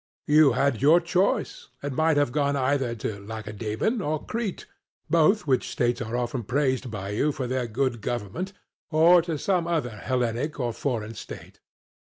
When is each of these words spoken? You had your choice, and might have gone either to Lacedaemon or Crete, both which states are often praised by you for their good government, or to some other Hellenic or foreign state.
You 0.25 0.53
had 0.53 0.81
your 0.81 0.99
choice, 0.99 1.67
and 1.83 1.95
might 1.95 2.17
have 2.17 2.31
gone 2.31 2.55
either 2.55 2.95
to 2.95 3.19
Lacedaemon 3.19 4.01
or 4.01 4.25
Crete, 4.25 4.65
both 5.11 5.45
which 5.45 5.69
states 5.69 6.01
are 6.01 6.17
often 6.17 6.41
praised 6.41 6.89
by 6.89 7.09
you 7.09 7.31
for 7.31 7.45
their 7.45 7.67
good 7.67 8.01
government, 8.01 8.51
or 8.89 9.21
to 9.21 9.37
some 9.37 9.67
other 9.67 9.95
Hellenic 9.97 10.59
or 10.59 10.73
foreign 10.73 11.13
state. 11.13 11.59